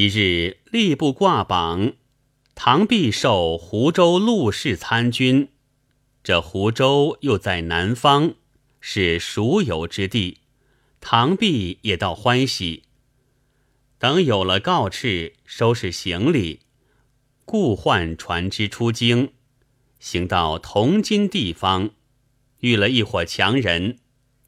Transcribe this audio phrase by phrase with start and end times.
[0.00, 1.92] 一日，吏部挂榜，
[2.54, 5.50] 唐弼受湖州陆氏参军。
[6.24, 8.32] 这湖州又在南方，
[8.80, 10.38] 是熟游之地。
[11.02, 12.84] 唐弼也倒欢喜。
[13.98, 16.60] 等有了告敕，收拾行李，
[17.44, 19.34] 故换船只出京，
[19.98, 21.90] 行到同金地方，
[22.60, 23.98] 遇了一伙强人。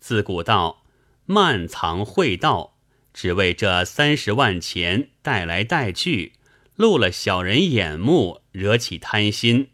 [0.01, 0.85] 自古道
[1.27, 2.72] 慢藏会道，
[3.13, 6.33] 只为这三十万钱带来带去，
[6.77, 9.69] 露了小人眼目，惹起贪心，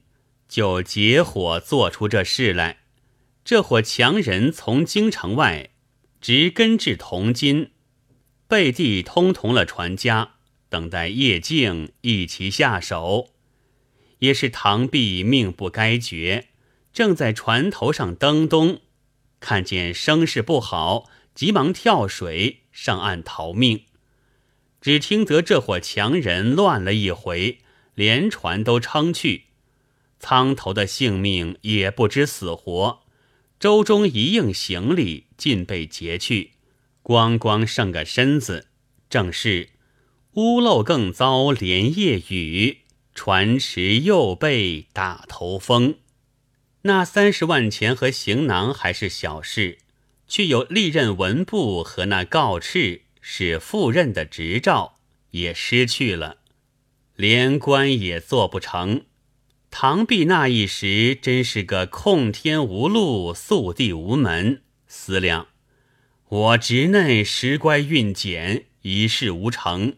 [0.48, 2.78] 就结伙做出这事来。
[3.44, 5.70] 这伙强人从京城外
[6.20, 7.70] 直跟至铜金。
[8.46, 10.36] 背地通同了船家，
[10.68, 13.30] 等待夜静一齐下手。
[14.20, 16.48] 也是唐弼命不该绝，
[16.92, 18.80] 正在船头上登东，
[19.38, 23.82] 看见声势不好，急忙跳水上岸逃命。
[24.80, 27.58] 只听得这伙强人乱了一回，
[27.96, 29.46] 连船都撑去，
[30.20, 33.00] 舱头的性命也不知死活。
[33.58, 36.52] 舟中一应行李尽被劫去。
[37.02, 38.68] 光光剩个身子，
[39.10, 39.70] 正是
[40.34, 45.96] 屋漏更遭连夜雨，船迟又被打头风。
[46.82, 49.78] 那三十万钱和行囊还是小事，
[50.28, 54.98] 却有历任文部和那告敕是赴任的执照
[55.30, 56.36] 也失去了，
[57.16, 59.06] 连官也做不成。
[59.70, 65.48] 唐弼那一时真是个空天无路，宿地无门，思量。
[66.28, 69.96] 我侄嫩时乖运简，一事无成，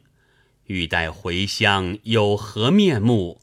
[0.66, 3.40] 欲待回乡有何面目？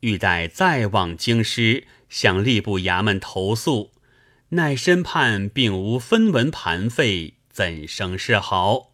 [0.00, 3.90] 欲待再往京师向吏部衙门投诉，
[4.52, 8.90] 乃身畔并无分文盘费，怎生是好？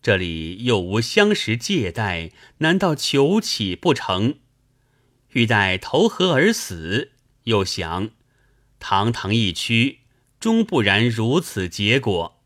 [0.00, 4.36] 这里又无相识借贷，难道求起不成？
[5.32, 7.10] 欲待投河而死，
[7.44, 8.10] 又想
[8.78, 10.00] 堂堂一区，
[10.38, 12.40] 终不然如此结果。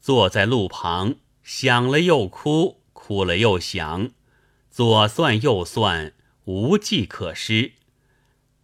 [0.00, 1.14] 坐在路旁，
[1.44, 4.10] 想了又哭，哭了又想，
[4.72, 6.14] 左算右算，
[6.46, 7.74] 无计可施。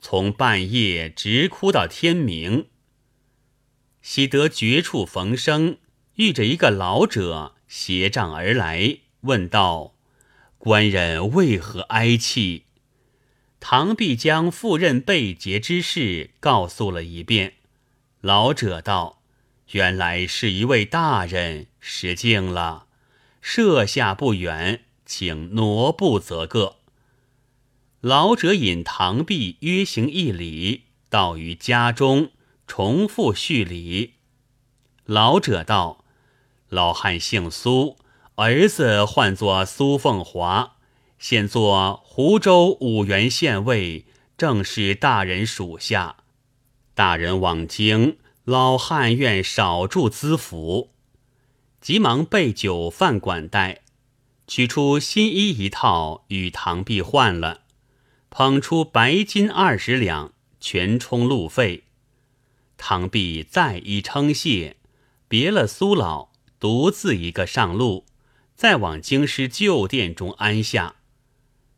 [0.00, 2.67] 从半夜直哭到天明。
[4.03, 5.78] 喜得绝处逢生，
[6.16, 9.94] 遇着一个老者携杖而来，问道
[10.59, 12.65] ：“官人为何哀泣？”
[13.61, 17.55] 唐弼将赴任被劫之事告诉了一遍。
[18.21, 19.19] 老者道。
[19.72, 22.87] 原来是一位大人失敬了，
[23.41, 26.78] 设下不远，请挪步则个。
[28.00, 32.32] 老者引堂婢约行一礼，到于家中，
[32.70, 34.14] 重复叙礼。
[35.04, 36.04] 老者道
[36.70, 37.97] ：“老汉姓苏，
[38.36, 40.76] 儿子唤作苏凤华，
[41.19, 44.04] 现做湖州五原县尉，
[44.38, 46.19] 正是大人属下。
[46.94, 50.92] 大人往京。”老汉愿少住资府，
[51.81, 53.82] 急忙备酒饭管待，
[54.47, 57.62] 取出新衣一套与唐弼换了，
[58.31, 61.84] 捧出白金二十两，全充路费。
[62.83, 64.79] 唐弼再一称谢，
[65.29, 68.07] 别了苏老，独自一个上路，
[68.57, 70.97] 再往京师旧店中安下。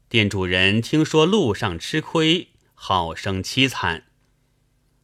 [0.09, 4.05] 店主人听说路上吃亏，好生凄惨。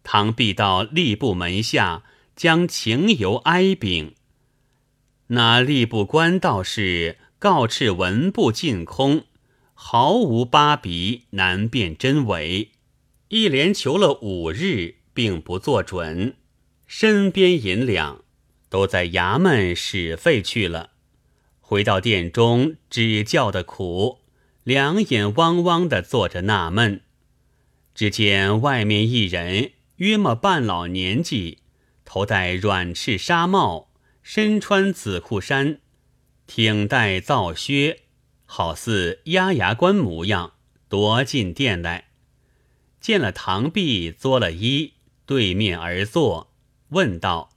[0.05, 2.05] 唐弼到吏部门下，
[2.37, 4.15] 将情由哀禀。
[5.27, 9.25] 那吏部官道是告斥文部尽空，
[9.75, 12.71] 毫无八笔，难辨真伪。
[13.31, 16.37] 一连求了五日，并不做准。
[16.87, 18.23] 身边银两
[18.69, 20.91] 都在衙门使费去了。
[21.59, 24.21] 回到店中，只叫的苦，
[24.63, 27.01] 两眼汪汪的坐着纳闷。
[27.97, 29.73] 只见外面一人。
[29.97, 31.59] 约莫半老年纪，
[32.05, 33.91] 头戴软翅纱帽，
[34.23, 35.81] 身穿紫裤衫，
[36.47, 38.03] 挺带皂靴，
[38.45, 40.53] 好似押牙官模样，
[40.89, 42.11] 踱进店来，
[43.01, 44.93] 见了堂壁，作了揖，
[45.29, 46.55] 对面而坐，
[46.89, 47.51] 问道：“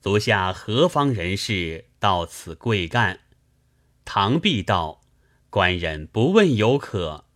[0.00, 3.20] 足下何方人士到此贵干？”
[4.06, 5.02] 唐壁道
[5.50, 7.26] ：“官人不问有可，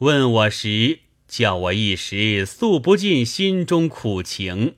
[0.00, 4.76] 问我时。”叫我一时诉不尽心中苦情，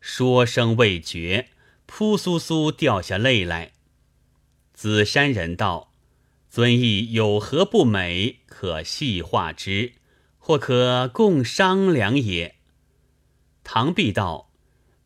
[0.00, 1.48] 说声未绝，
[1.86, 3.72] 扑簌簌掉下泪来。
[4.74, 5.92] 紫山人道
[6.50, 8.40] ：“尊意有何不美？
[8.46, 9.92] 可细化之，
[10.38, 12.53] 或可共商量也。”
[13.64, 14.50] 唐弼道：“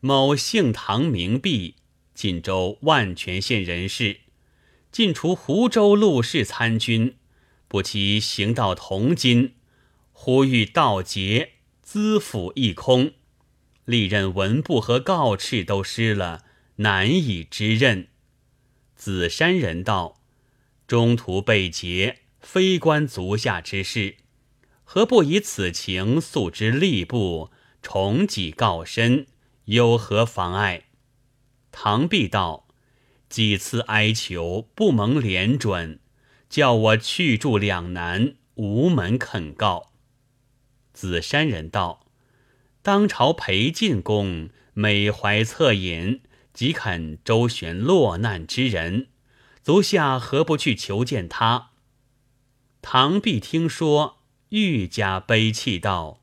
[0.01, 1.77] 某姓唐名弼，
[2.13, 4.21] 晋州万全县人士，
[4.91, 7.17] 尽除湖州陆氏参军，
[7.69, 9.55] 不期行到铜津，
[10.13, 13.13] 忽遇盗劫，资府一空，
[13.85, 16.45] 历任文部和告敕都失了，
[16.77, 18.09] 难以知任。
[18.97, 20.21] 子山人道：
[20.89, 24.17] 中途被劫，非关足下之事，
[24.83, 27.53] 何不以此情诉之吏部，
[27.91, 29.27] 重己告身，
[29.65, 30.89] 有何妨碍？
[31.73, 32.69] 唐弼道。
[33.31, 35.99] 几次哀求不蒙怜准，
[36.51, 39.93] 叫我去住两难，无门肯告。
[40.93, 42.07] 子山人道：
[42.83, 46.21] 当朝裴进公每怀恻隐，
[46.53, 49.09] 即肯周旋落难之人，
[49.63, 51.71] 足下何不去求见他？
[52.83, 54.19] 唐弼听说，
[54.51, 56.21] 愈加悲泣道：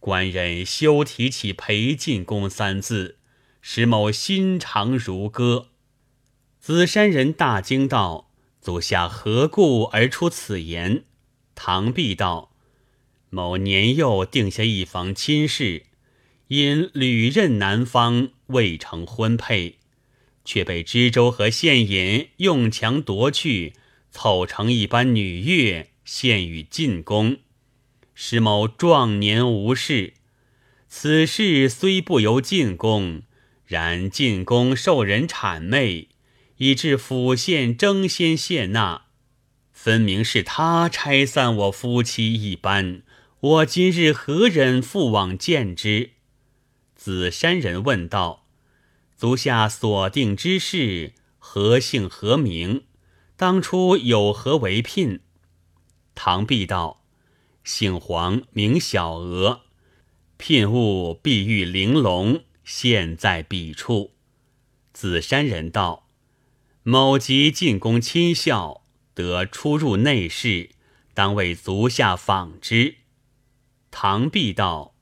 [0.00, 3.18] 官人休提起裴进公三字，
[3.60, 5.68] 使某心肠如割。
[6.60, 8.30] 紫山人大惊道
[8.60, 11.04] ：“足下何故而出此言？”
[11.54, 12.54] 唐弼道
[13.30, 15.86] ：“某年幼定下一房亲事，
[16.48, 19.78] 因屡任南方，未成婚配，
[20.44, 23.72] 却被知州和县尹用强夺去，
[24.10, 27.38] 凑成一班女乐，献与进宫，
[28.20, 30.14] 使某壮年无事。
[30.88, 33.22] 此事虽不由进宫，
[33.64, 36.08] 然进宫受人谄媚。”
[36.58, 39.02] 以致府县争先谢纳，
[39.70, 43.02] 分明是他拆散我夫妻一般。
[43.38, 46.10] 我今日何忍复往见之？
[46.96, 48.44] 子山人问道
[49.16, 52.82] ：“足下所定之事，何姓何名？
[53.36, 55.20] 当初有何为聘？”
[56.16, 57.04] 唐弼道
[57.68, 59.60] ：“姓黄，名小娥，
[60.38, 64.12] 聘物碧玉玲珑，现在彼处。”
[64.94, 66.08] 子山人道。
[66.82, 70.70] 某即进宫亲孝，得出入内室，
[71.12, 72.94] 当为足下访之。
[73.90, 74.94] 唐弼道：“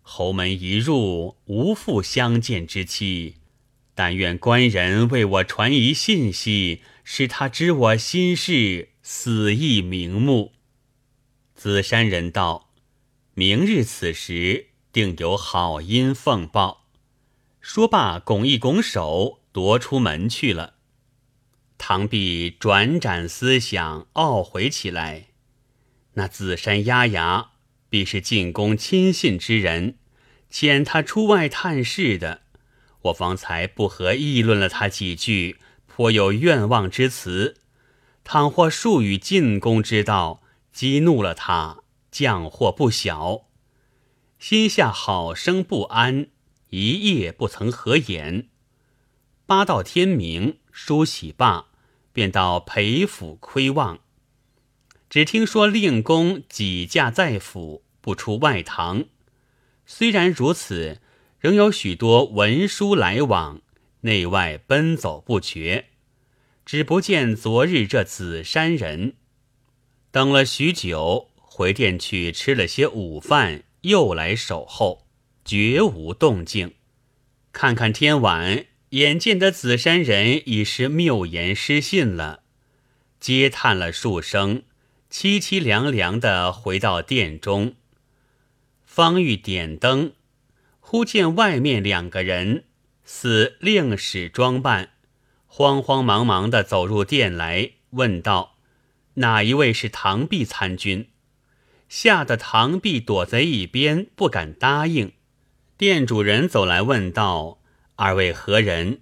[0.00, 3.34] 侯门一入，无复相见之期。
[3.96, 10.52] 但愿官人为我传一信息，使他知我心事，死亦瞑目。”
[11.56, 12.68] 紫山人道
[13.32, 16.84] ：“明日此时，定有好音奉报。”
[17.62, 20.74] 说罢，拱一拱手，夺出门去了。
[21.78, 25.28] 唐弼转展思想，懊悔起来。
[26.12, 27.52] 那紫山丫牙
[27.88, 29.96] 必是进宫亲信之人，
[30.52, 32.42] 遣他出外探视的。
[33.04, 35.56] 我方才不和议论了他几句，
[35.86, 37.56] 颇有愿望之词。
[38.24, 40.42] 倘或数语进宫之道，
[40.76, 43.46] 激怒了他，降祸不小。
[44.38, 46.28] 心下好生不安，
[46.68, 48.50] 一夜不曾合眼。
[49.46, 50.58] 八到天明。
[50.70, 51.68] 梳洗罢，
[52.12, 54.00] 便到裴府窥望。
[55.08, 59.06] 只听说令公几驾在府，不出外堂。
[59.86, 61.00] 虽然如此，
[61.40, 63.62] 仍有许多文书来往，
[64.02, 65.86] 内外奔走不绝。
[66.66, 69.14] 只不见昨日这紫山人。
[70.16, 75.06] 等了许久，回殿去吃了些午饭，又来守候，
[75.44, 76.72] 绝无动静。
[77.52, 78.64] 看看天晚。
[78.90, 82.44] 眼见得紫山人已是谬言失信了，
[83.20, 84.62] 嗟叹了数声，
[85.10, 87.74] 凄凄凉凉的回到殿中。
[88.86, 90.14] 方欲点灯，
[90.80, 92.64] 忽见外面两个人
[93.04, 94.92] 似令使装扮，
[95.46, 98.55] 慌慌忙忙的走入殿来，问道
[99.16, 101.10] ：“哪一位是唐弼参军？”
[101.88, 105.12] 吓得唐弼躲在一边，不敢答应。
[105.76, 107.60] 店主人走来问道。
[107.98, 109.00] 二位何人？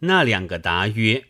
[0.00, 1.24] 那两个答曰：“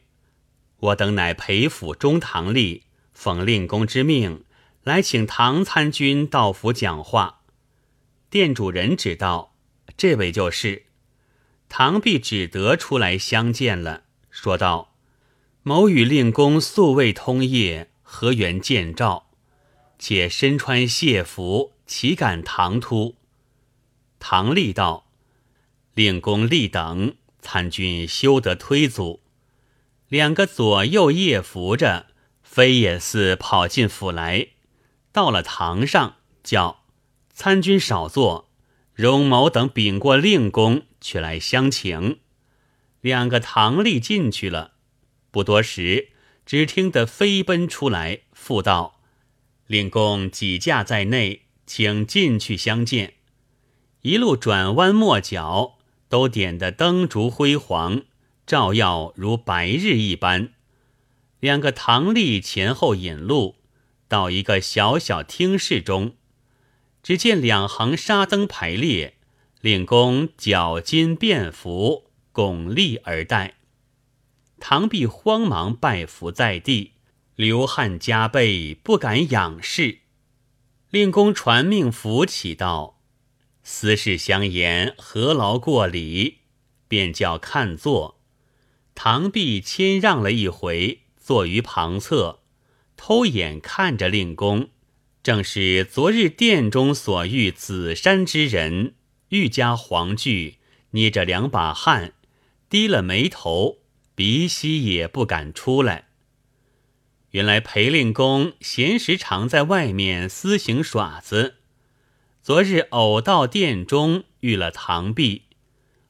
[0.78, 4.44] 我等乃裴府中堂吏，奉令公之命
[4.82, 7.42] 来请唐参军到府讲话。”
[8.28, 9.54] 店主人指道
[9.96, 10.86] ：“这位就是。”
[11.68, 14.96] 唐弼只得出来相见了，说道
[15.62, 19.30] ：“某与令公素未通夜，何缘见召？
[20.00, 23.14] 且身穿谢服，岂敢唐突？”
[24.18, 25.06] 唐立道。
[25.94, 29.20] 令公立等参军休得推阻，
[30.08, 32.06] 两个左右夜扶着，
[32.42, 34.48] 飞也似跑进府来，
[35.12, 36.84] 到了堂上，叫
[37.32, 38.50] 参军少坐，
[38.94, 42.20] 荣某等禀过令公，却来相请。
[43.00, 44.72] 两个堂吏进去了，
[45.30, 46.10] 不多时，
[46.50, 48.99] 只听得飞奔出来，复道
[49.69, 53.14] ：“令公几驾在内，请进去相见。”
[54.02, 55.78] 一路转弯抹角。
[56.09, 58.02] 都点得灯烛辉煌，
[58.45, 60.52] 照耀如白日一般。
[61.38, 63.54] 两个唐吏前后引路，
[64.09, 66.16] 到一个小小厅室中，
[67.00, 69.14] 只见两行纱灯排列，
[69.61, 73.59] 令公脚巾便服，拱立而待。
[74.60, 76.92] 唐弼慌忙拜伏在地，
[77.34, 80.00] 流汗加倍，不敢仰视。
[80.90, 83.00] 令公传命扶起道
[83.64, 86.38] ：“私事相言，何劳过礼？”
[86.86, 88.20] 便叫看坐。
[88.94, 92.40] 唐弼谦让了一回，坐于旁侧，
[92.96, 94.68] 偷眼看着令公，
[95.22, 98.94] 正是昨日殿中所遇紫衫之人，
[99.30, 100.58] 愈加黄惧，
[100.90, 102.12] 捏着两把汗，
[102.68, 103.79] 低了眉头。
[104.20, 106.08] 鼻息也不敢出来。
[107.30, 111.54] 原来裴令公闲时常在外面私行耍子，
[112.42, 115.44] 昨日偶到殿中遇了唐璧，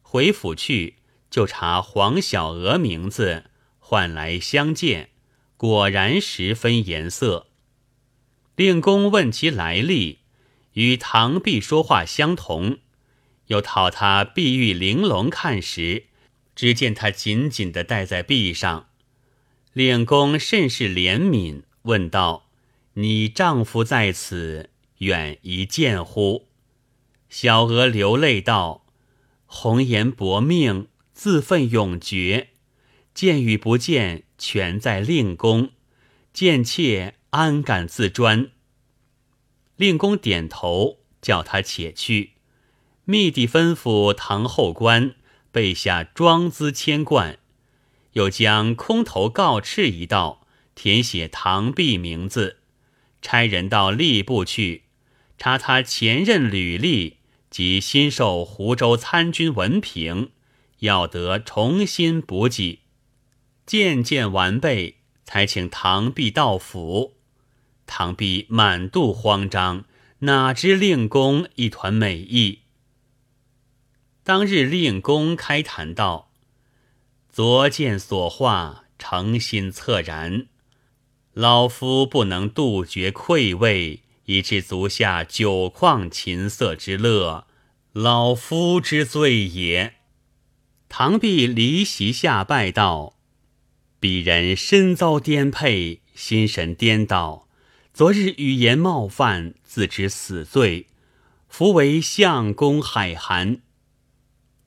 [0.02, 0.96] 回府去
[1.30, 3.44] 就查黄小娥名字，
[3.78, 5.10] 唤来相见，
[5.56, 7.46] 果然十分颜色。
[8.56, 10.18] 令公问其来历，
[10.72, 12.78] 与唐璧说话相同，
[13.46, 16.06] 又讨他碧玉玲珑看时。
[16.60, 18.90] 只见他紧紧地戴在臂上，
[19.72, 22.50] 令公甚是怜悯，问道
[23.00, 26.48] ：“你丈夫在此，远一见乎？”
[27.30, 28.84] 小娥流泪道
[29.48, 32.48] ：“红颜薄命，自奋永绝，
[33.14, 35.70] 见与不见，全在令公。
[36.34, 38.50] 见妾安敢自专？”
[39.76, 42.32] 令公点头，叫他且去，
[43.06, 45.14] 密地吩咐堂后官。
[45.52, 47.38] 备下庄资千贯，
[48.12, 52.58] 又将空头告敕一道，填写唐璧名字，
[53.20, 54.84] 差人到吏部去
[55.36, 57.18] 查他前任履历
[57.50, 60.30] 及新授湖州参军文凭，
[60.80, 62.80] 要得重新补给。
[63.66, 67.16] 件件完备，才请唐璧到府。
[67.86, 69.84] 唐璧满肚慌张，
[70.20, 72.60] 哪知令公一团美意。
[74.30, 76.30] 当日令公开谈道
[77.32, 80.46] ：“昨见所画，诚心恻然。
[81.32, 87.48] 老夫不能杜绝愧味，以致足下酒旷琴瑟之乐，
[87.92, 89.94] 老夫之罪也。”
[90.88, 93.16] 唐璧离席下拜道
[94.00, 97.48] ：“鄙人身遭颠沛，心神颠倒，
[97.92, 100.86] 昨日语言冒犯，自知死罪，
[101.48, 103.62] 弗为相公海涵。”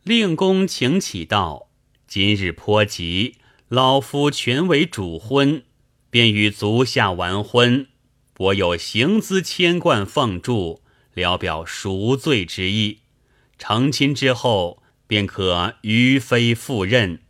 [0.04, 1.70] 令公请起道
[2.08, 3.38] ：“今日颇急，
[3.70, 5.64] 老夫全为主婚，
[6.10, 7.88] 便与足下完婚。
[8.38, 10.82] 我有行资千贯奉助，
[11.14, 13.00] 聊表赎罪之意。
[13.58, 17.22] 成亲之后，便可于妃赴任。”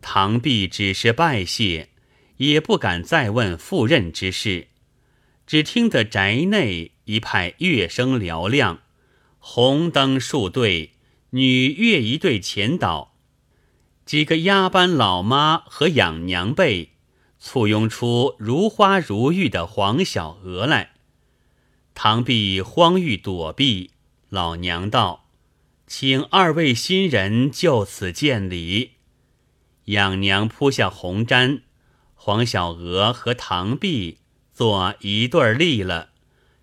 [0.00, 1.90] 唐弼只是拜谢，
[2.38, 4.68] 也不敢再问赴任之事。
[5.46, 8.80] 只听得宅内一派乐声嘹亮，
[9.38, 10.92] 红灯数对。
[11.30, 13.14] 女乐一对前导，
[14.06, 16.92] 几个丫班老妈和养娘辈
[17.38, 20.92] 簇拥出如花如玉的黄小娥来。
[21.94, 23.90] 唐弼慌欲躲避，
[24.30, 25.26] 老娘道
[25.86, 28.92] ：“请二位新人就此见礼。”
[29.86, 31.60] 养娘铺下红毡，
[32.14, 34.18] 黄小娥和唐弼
[34.52, 36.10] 做一对立了，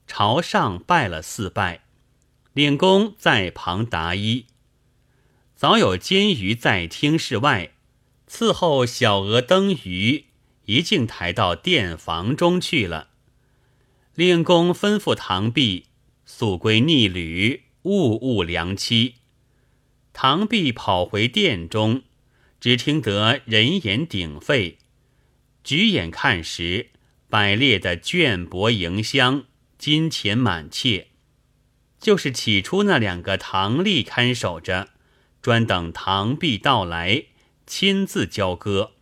[0.08, 1.82] 朝上拜了四拜，
[2.54, 4.46] 领公在旁答揖。
[5.66, 7.72] 早有监鱼在厅室外
[8.30, 10.26] 伺候小娥登鱼，
[10.66, 13.08] 一径抬到殿房中去了。
[14.14, 15.86] 令公吩咐唐弼
[16.24, 19.16] 速归逆旅，勿误良妻。
[20.14, 22.04] 唐弼跑回殿中，
[22.60, 24.78] 只听得人言鼎沸，
[25.64, 26.92] 举眼看时，
[27.28, 29.46] 摆列的绢帛迎香，
[29.80, 31.08] 金钱满切，
[32.00, 34.90] 就是起初那两个唐吏看守着。
[35.46, 37.26] 专等唐弼到来，
[37.68, 38.94] 亲自交割。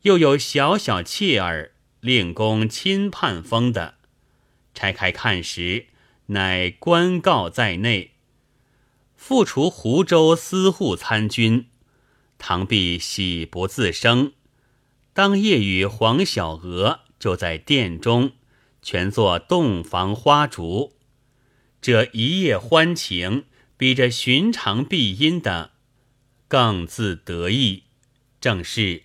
[0.00, 3.96] 又有小小妾儿，令公亲判封的。
[4.72, 5.88] 拆开看时，
[6.28, 8.12] 乃官告在内。
[9.14, 11.66] 复除湖州司户参军，
[12.38, 14.32] 唐弼喜不自胜。
[15.12, 18.32] 当夜与黄小娥就在殿中，
[18.80, 20.94] 全作洞房花烛。
[21.82, 23.44] 这一夜欢情。
[23.78, 25.70] 比这寻常必音的
[26.48, 27.84] 更自得意，
[28.40, 29.04] 正是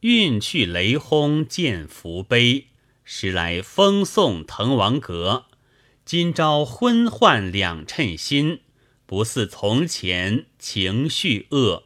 [0.00, 2.68] 运去雷轰见福悲，
[3.04, 5.44] 时来风送滕王阁。
[6.06, 8.60] 今朝昏换两称心，
[9.04, 11.84] 不似从前情绪恶。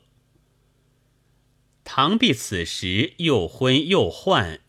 [1.82, 4.60] 唐弼此时又昏又患，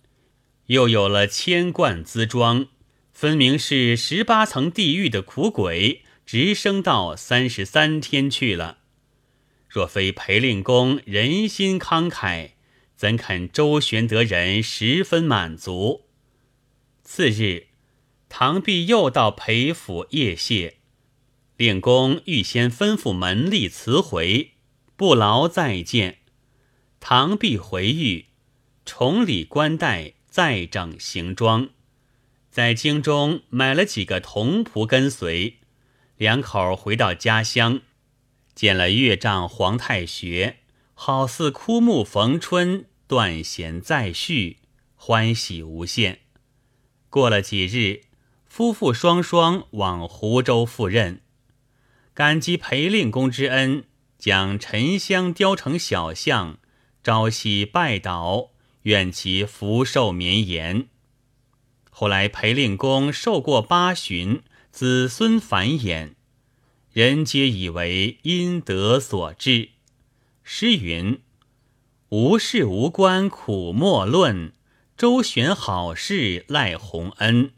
[0.65, 2.67] 又有了千贯资装，
[3.13, 8.79] 分明是十八层地狱的苦鬼，直升到三十三天去了。
[9.69, 12.51] 若非裴令公人心慷慨，
[12.97, 16.03] 怎肯周旋得人十分满足？
[17.01, 17.67] 次日，
[18.27, 20.75] 唐璧又到裴府谒谢，
[21.55, 24.51] 令公预先吩咐门吏辞回，
[24.97, 26.17] 不劳再见。
[26.99, 28.25] 唐璧回狱，
[28.83, 31.69] 重礼冠带，再整行装，
[32.51, 35.56] 在京中买了几个童仆跟随，
[36.17, 37.81] 两口回到家乡。
[38.53, 40.57] 见了岳丈皇太学，
[40.95, 44.57] 好似枯木逢春，断弦再续，
[44.95, 46.21] 欢喜无限。
[47.11, 48.01] 过了几日，
[48.47, 51.21] 夫妇双双往湖州赴任，
[52.15, 53.83] 感激裴令公之恩，
[54.17, 56.57] 将沉香雕成小像，
[57.03, 58.49] 朝夕拜倒，
[58.81, 60.87] 愿其福寿绵延。
[61.91, 64.41] 后来裴令公寿过八旬，
[64.77, 66.11] 子孙繁衍。
[66.93, 69.69] 人皆以为阴德所致。
[70.43, 71.19] 诗云
[72.09, 74.53] ：“无事无关苦莫论，
[74.95, 77.53] 周旋好事赖洪恩。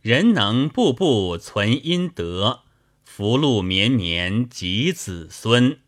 [0.00, 2.62] 人能步步存阴德，
[3.04, 5.80] 福禄绵绵及子孙。”